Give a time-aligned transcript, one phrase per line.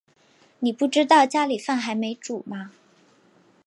[0.61, 2.71] 妳不知道家里饭还没煮吗